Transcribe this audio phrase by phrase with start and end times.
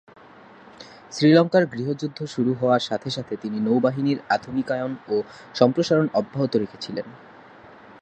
[1.11, 5.15] শ্রীলঙ্কার গৃহযুদ্ধ শুরু হওয়ার সাথে সাথে তিনি নৌবাহিনীর আধুনিকায়ন ও
[5.55, 7.07] সম্প্রসারণ অব্যাহত রেখেছিলেন।